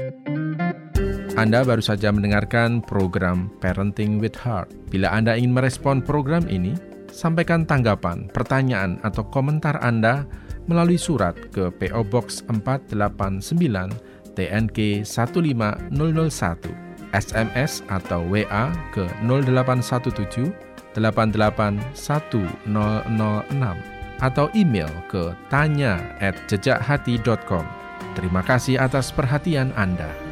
[1.35, 4.94] Anda baru saja mendengarkan program Parenting with Heart.
[4.94, 6.79] Bila Anda ingin merespon program ini,
[7.11, 10.22] sampaikan tanggapan, pertanyaan, atau komentar Anda
[10.70, 15.90] melalui surat ke PO Box 489 TNK 15001,
[17.11, 22.67] SMS atau WA ke 0817 881006
[24.23, 27.67] atau email ke tanya at jejakhati.com.
[28.14, 30.31] Terima kasih atas perhatian Anda.